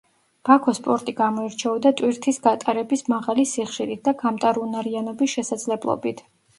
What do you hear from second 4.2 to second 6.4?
გამტარუნარიანობის შესაძლებლობით.